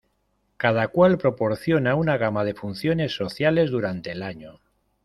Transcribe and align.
Cada 0.57 0.87
cual 0.87 1.19
proporciona 1.19 1.93
una 1.93 2.17
gama 2.17 2.43
de 2.43 2.55
funciones 2.55 3.15
sociales 3.15 3.69
durante 3.69 4.09
el 4.09 4.23
año. 4.23 4.59